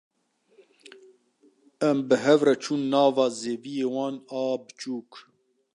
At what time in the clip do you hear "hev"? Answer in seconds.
2.23-2.39